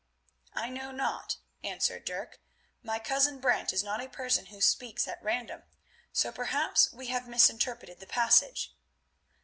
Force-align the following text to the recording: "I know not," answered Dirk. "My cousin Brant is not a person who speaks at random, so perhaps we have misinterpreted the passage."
"I 0.55 0.69
know 0.69 0.89
not," 0.89 1.37
answered 1.63 2.05
Dirk. 2.05 2.41
"My 2.81 2.97
cousin 2.97 3.39
Brant 3.39 3.71
is 3.71 3.83
not 3.83 4.01
a 4.03 4.09
person 4.09 4.47
who 4.47 4.59
speaks 4.59 5.07
at 5.07 5.21
random, 5.21 5.61
so 6.11 6.31
perhaps 6.31 6.91
we 6.91 7.09
have 7.09 7.27
misinterpreted 7.27 7.99
the 7.99 8.07
passage." 8.07 8.75